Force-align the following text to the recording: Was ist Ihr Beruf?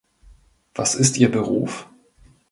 Was 0.73 0.95
ist 0.95 1.19
Ihr 1.19 1.29
Beruf? 1.29 1.87